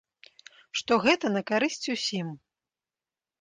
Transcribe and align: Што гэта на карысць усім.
Што 0.79 0.97
гэта 1.03 1.31
на 1.35 1.43
карысць 1.51 1.91
усім. 1.97 2.33